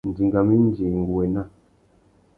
Nʼdingamú 0.09 0.51
indi 0.57 0.83
ngu 0.97 1.11
wô 1.15 1.19
ena. 1.25 1.43